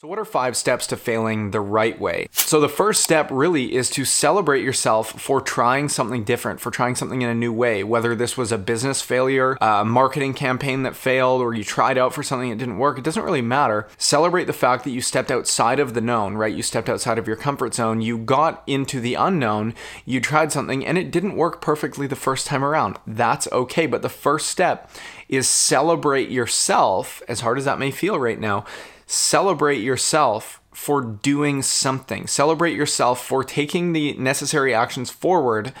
[0.00, 2.28] So, what are five steps to failing the right way?
[2.30, 6.94] So, the first step really is to celebrate yourself for trying something different, for trying
[6.94, 10.94] something in a new way, whether this was a business failure, a marketing campaign that
[10.94, 12.96] failed, or you tried out for something that didn't work.
[12.96, 13.88] It doesn't really matter.
[13.98, 16.54] Celebrate the fact that you stepped outside of the known, right?
[16.54, 19.74] You stepped outside of your comfort zone, you got into the unknown,
[20.04, 23.00] you tried something, and it didn't work perfectly the first time around.
[23.04, 23.86] That's okay.
[23.86, 24.92] But the first step
[25.28, 28.64] is celebrate yourself, as hard as that may feel right now
[29.08, 32.28] celebrate yourself for doing something.
[32.28, 35.72] Celebrate yourself for taking the necessary actions forward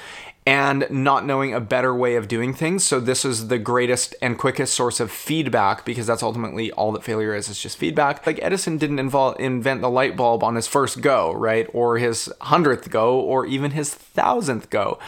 [0.46, 2.84] and not knowing a better way of doing things.
[2.84, 7.04] So this is the greatest and quickest source of feedback because that's ultimately all that
[7.04, 7.50] failure is.
[7.50, 8.26] It's just feedback.
[8.26, 11.68] Like Edison didn't involve, invent the light bulb on his first go, right?
[11.74, 14.98] Or his hundredth go, or even his thousandth go.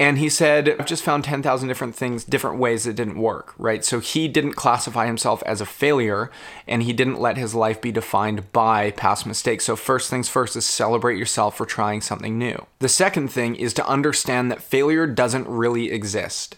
[0.00, 3.84] And he said, I've just found 10,000 different things, different ways that didn't work, right?
[3.84, 6.30] So he didn't classify himself as a failure
[6.66, 9.64] and he didn't let his life be defined by past mistakes.
[9.64, 12.64] So, first things first is celebrate yourself for trying something new.
[12.78, 16.56] The second thing is to understand that failure doesn't really exist.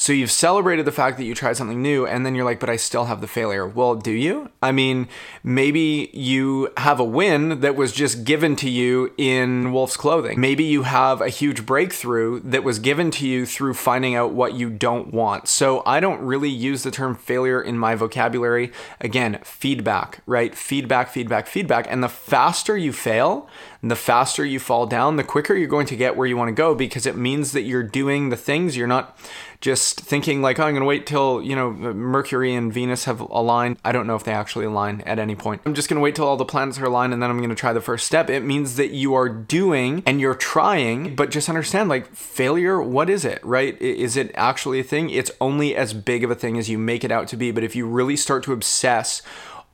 [0.00, 2.70] So you've celebrated the fact that you tried something new, and then you're like, but
[2.70, 3.66] I still have the failure.
[3.66, 4.48] Well, do you?
[4.62, 5.08] I mean,
[5.42, 10.40] maybe you have a win that was just given to you in wolf's clothing.
[10.40, 14.54] Maybe you have a huge breakthrough that was given to you through finding out what
[14.54, 15.48] you don't want.
[15.48, 18.70] So I don't really use the term failure in my vocabulary.
[19.00, 20.54] Again, feedback, right?
[20.54, 21.86] Feedback, feedback, feedback.
[21.90, 23.48] And the faster you fail,
[23.82, 26.54] the faster you fall down, the quicker you're going to get where you want to
[26.54, 29.16] go because it means that you're doing the things you're not
[29.60, 33.20] just thinking like, oh, I'm going to wait till, you know, Mercury and Venus have
[33.20, 33.78] aligned.
[33.84, 35.62] I don't know if they actually align at any point.
[35.64, 37.50] I'm just going to wait till all the planets are aligned and then I'm going
[37.50, 38.28] to try the first step.
[38.28, 43.08] It means that you are doing and you're trying, but just understand like failure, what
[43.08, 43.80] is it, right?
[43.80, 45.10] Is it actually a thing?
[45.10, 47.52] It's only as big of a thing as you make it out to be.
[47.52, 49.22] But if you really start to obsess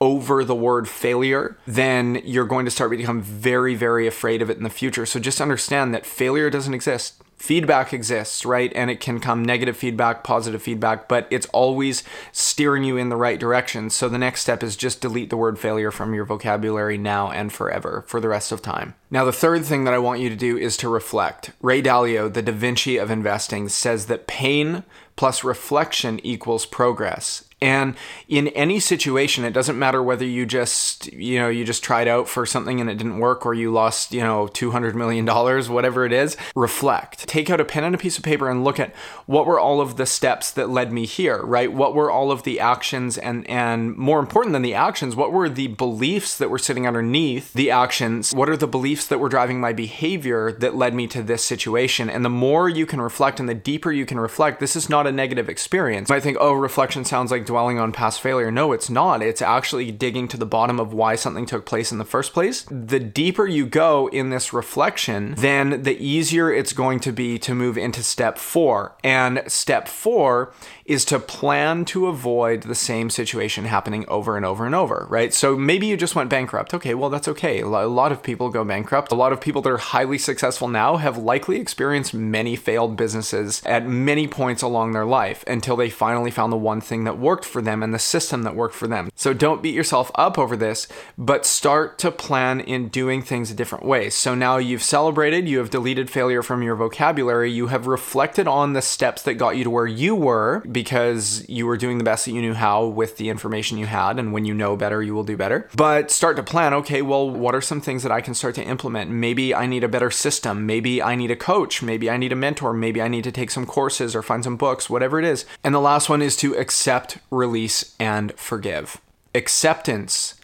[0.05, 4.51] over the word failure, then you're going to start to become very, very afraid of
[4.51, 5.07] it in the future.
[5.07, 7.23] So just understand that failure doesn't exist.
[7.39, 8.71] Feedback exists, right?
[8.75, 13.17] And it can come negative feedback, positive feedback, but it's always steering you in the
[13.17, 13.89] right direction.
[13.89, 17.51] So the next step is just delete the word failure from your vocabulary now and
[17.51, 18.95] forever for the rest of time.
[19.15, 21.53] Now, the third thing that I want you to do is to reflect.
[21.63, 24.83] Ray Dalio, the Da Vinci of investing, says that pain
[25.15, 27.45] plus reflection equals progress.
[27.65, 27.95] And
[28.29, 32.29] in any situation, it doesn't matter whether you just, you know, you just tried out
[32.29, 35.27] for something and it didn't work or you lost, you know, $200 million,
[35.73, 37.27] whatever it is, reflect.
[37.27, 38.95] Take out a pen and a piece of paper and look at
[39.25, 41.73] what were all of the steps that led me here, right?
[41.73, 45.49] What were all of the actions and, and more important than the actions, what were
[45.49, 48.35] the beliefs that were sitting underneath the actions?
[48.35, 52.11] What are the beliefs that were driving my behavior that led me to this situation?
[52.11, 55.07] And the more you can reflect and the deeper you can reflect, this is not
[55.07, 56.11] a negative experience.
[56.11, 58.51] I think, oh, reflection sounds like dwelling on past failure.
[58.51, 59.23] No, it's not.
[59.23, 62.65] It's actually digging to the bottom of why something took place in the first place.
[62.71, 67.55] The deeper you go in this reflection, then the easier it's going to be to
[67.55, 68.97] move into step four.
[69.03, 70.53] And step four
[70.85, 75.33] is to plan to avoid the same situation happening over and over and over, right?
[75.33, 76.75] So maybe you just went bankrupt.
[76.75, 77.61] Okay, well, that's okay.
[77.61, 78.65] A lot of people go
[78.95, 79.11] bankrupt.
[79.11, 83.61] A lot of people that are highly successful now have likely experienced many failed businesses
[83.67, 87.45] at many points along their life until they finally found the one thing that worked
[87.45, 89.11] for them and the system that worked for them.
[89.17, 90.87] So don't beat yourself up over this,
[91.19, 94.11] but start to plan in doing things a different way.
[94.11, 98.75] So now you've celebrated, you have deleted failure from your vocabulary, you have reflected on
[98.75, 102.27] the steps that got you to where you were because you were doing the best
[102.27, 104.21] that you knew how with the information you had.
[104.21, 105.69] And when you know better, you will do better.
[105.75, 108.65] But start to plan okay, well, what are some things that I can start to
[108.75, 109.11] implement?
[109.11, 110.67] Maybe I need a better system.
[110.67, 111.83] Maybe I need a coach.
[111.83, 112.73] Maybe I need a mentor.
[112.73, 115.47] Maybe I need to take some courses or find some books, whatever it is.
[115.63, 119.01] And the last one is to accept, release, and forgive.
[119.35, 120.35] Acceptance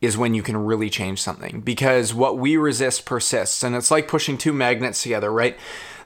[0.00, 3.62] is when you can really change something because what we resist persists.
[3.62, 5.56] And it's like pushing two magnets together, right?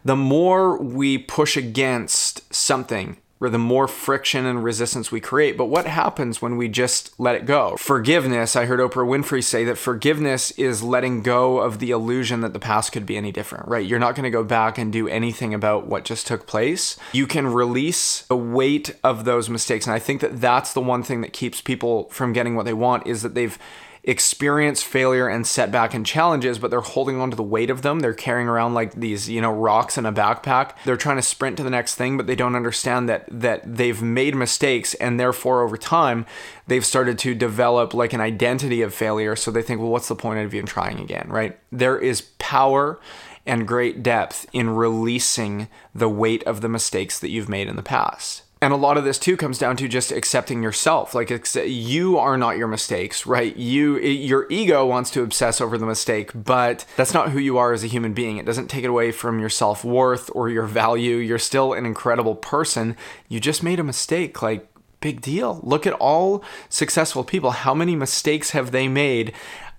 [0.05, 5.57] The more we push against something, or the more friction and resistance we create.
[5.57, 7.77] But what happens when we just let it go?
[7.77, 12.53] Forgiveness, I heard Oprah Winfrey say that forgiveness is letting go of the illusion that
[12.53, 13.87] the past could be any different, right?
[13.87, 16.97] You're not going to go back and do anything about what just took place.
[17.13, 19.87] You can release the weight of those mistakes.
[19.87, 22.75] And I think that that's the one thing that keeps people from getting what they
[22.75, 23.59] want is that they've
[24.03, 28.01] experience failure and setback and challenges, but they're holding on to the weight of them.
[28.01, 30.73] They're carrying around like these, you know, rocks in a backpack.
[30.85, 34.01] They're trying to sprint to the next thing, but they don't understand that that they've
[34.01, 36.27] made mistakes and therefore over time
[36.67, 39.37] they've started to develop like an identity of failure.
[39.37, 41.59] So they think, well, what's the point of even trying again, right?
[41.71, 42.99] There is power
[43.47, 47.83] and great depth in releasing the weight of the mistakes that you've made in the
[47.83, 48.43] past.
[48.63, 51.15] And a lot of this too comes down to just accepting yourself.
[51.15, 51.31] Like
[51.65, 53.57] you are not your mistakes, right?
[53.57, 57.73] You your ego wants to obsess over the mistake, but that's not who you are
[57.73, 58.37] as a human being.
[58.37, 61.17] It doesn't take it away from your self-worth or your value.
[61.17, 62.97] You're still an incredible person.
[63.29, 64.43] You just made a mistake.
[64.43, 64.67] Like
[65.01, 65.61] big deal.
[65.63, 67.53] Look at all successful people.
[67.53, 69.33] How many mistakes have they made?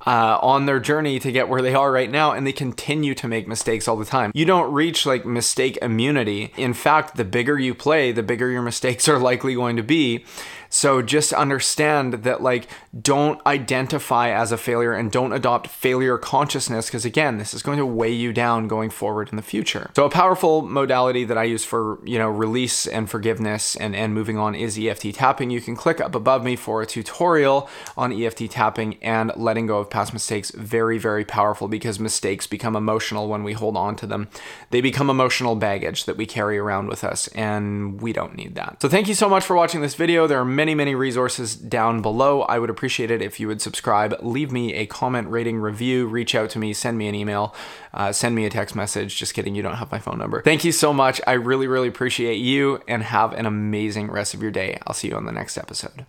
[0.06, 3.27] Uh, on their journey to get where they are right now, and they continue to
[3.27, 4.31] make mistakes all the time.
[4.33, 6.53] You don't reach like mistake immunity.
[6.57, 10.25] In fact, the bigger you play, the bigger your mistakes are likely going to be.
[10.74, 12.68] So just understand that, like,
[13.00, 17.77] don't identify as a failure and don't adopt failure consciousness because, again, this is going
[17.77, 19.92] to weigh you down going forward in the future.
[19.97, 24.13] So, a powerful modality that I use for, you know, release and forgiveness and, and
[24.13, 25.50] moving on is EFT tapping.
[25.50, 29.80] You can click up above me for a tutorial on EFT tapping and letting go
[29.80, 30.51] of past mistakes.
[30.51, 34.29] Very, very powerful because mistakes become emotional when we hold on to them.
[34.71, 38.81] They become emotional baggage that we carry around with us, and we don't need that.
[38.81, 40.25] So, thank you so much for watching this video.
[40.27, 42.41] There are many, many resources down below.
[42.43, 46.33] I would appreciate it if you would subscribe, leave me a comment, rating, review, reach
[46.33, 47.53] out to me, send me an email,
[47.94, 49.17] uh, send me a text message.
[49.17, 50.41] Just kidding, you don't have my phone number.
[50.41, 51.21] Thank you so much.
[51.27, 54.79] I really, really appreciate you and have an amazing rest of your day.
[54.87, 56.05] I'll see you on the next episode.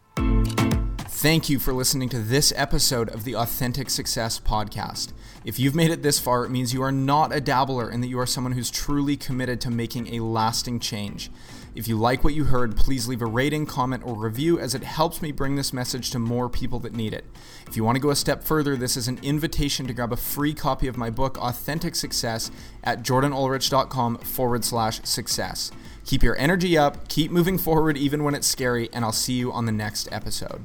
[1.22, 5.12] Thank you for listening to this episode of the Authentic Success Podcast.
[5.44, 8.08] If you've made it this far, it means you are not a dabbler and that
[8.08, 11.30] you are someone who's truly committed to making a lasting change.
[11.76, 14.82] If you like what you heard, please leave a rating, comment, or review as it
[14.82, 17.24] helps me bring this message to more people that need it.
[17.68, 20.16] If you want to go a step further, this is an invitation to grab a
[20.16, 22.50] free copy of my book, Authentic Success,
[22.82, 25.70] at jordanulrich.com forward slash success.
[26.04, 29.52] Keep your energy up, keep moving forward even when it's scary, and I'll see you
[29.52, 30.64] on the next episode.